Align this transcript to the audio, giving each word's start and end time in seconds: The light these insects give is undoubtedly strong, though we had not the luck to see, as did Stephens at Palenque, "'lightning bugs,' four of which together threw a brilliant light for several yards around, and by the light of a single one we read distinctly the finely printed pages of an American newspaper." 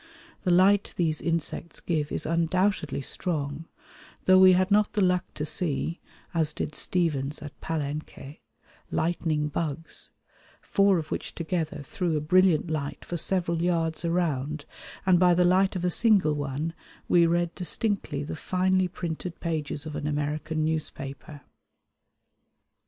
The 0.45 0.51
light 0.51 0.95
these 0.97 1.21
insects 1.21 1.79
give 1.79 2.11
is 2.11 2.25
undoubtedly 2.25 3.01
strong, 3.01 3.65
though 4.25 4.39
we 4.39 4.53
had 4.53 4.71
not 4.71 4.93
the 4.93 5.01
luck 5.03 5.31
to 5.35 5.45
see, 5.45 5.99
as 6.33 6.53
did 6.53 6.73
Stephens 6.73 7.39
at 7.43 7.61
Palenque, 7.61 8.39
"'lightning 8.89 9.47
bugs,' 9.49 10.09
four 10.59 10.97
of 10.97 11.11
which 11.11 11.35
together 11.35 11.83
threw 11.83 12.17
a 12.17 12.19
brilliant 12.19 12.71
light 12.71 13.05
for 13.05 13.15
several 13.15 13.61
yards 13.61 14.03
around, 14.03 14.65
and 15.05 15.19
by 15.19 15.35
the 15.35 15.45
light 15.45 15.75
of 15.75 15.85
a 15.85 15.91
single 15.91 16.33
one 16.33 16.73
we 17.07 17.27
read 17.27 17.53
distinctly 17.53 18.23
the 18.23 18.35
finely 18.35 18.87
printed 18.87 19.39
pages 19.39 19.85
of 19.85 19.95
an 19.95 20.07
American 20.07 20.65
newspaper." 20.65 21.41